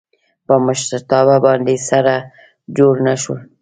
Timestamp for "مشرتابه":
0.65-1.35